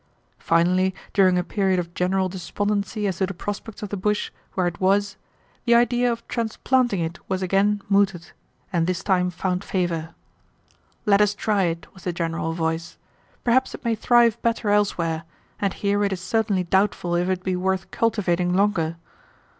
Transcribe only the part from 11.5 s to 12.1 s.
it,' was